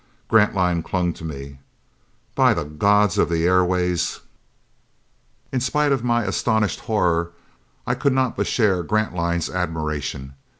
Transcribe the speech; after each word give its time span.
Grantline 0.29 0.81
clung 0.81 1.13
to 1.13 1.23
me. 1.23 1.59
"By 2.33 2.55
the 2.55 2.65
gods 2.65 3.19
of 3.19 3.29
the 3.29 3.45
airways!" 3.45 4.21
In 5.51 5.59
spite 5.59 5.91
of 5.91 6.03
my 6.03 6.23
astonished 6.23 6.79
horror, 6.79 7.33
I 7.85 7.93
could 7.93 8.11
not 8.13 8.35
but 8.35 8.47
share 8.47 8.81
Grantline's 8.81 9.47
admiration. 9.47 10.33